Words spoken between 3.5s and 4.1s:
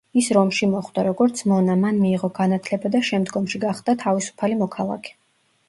გახდა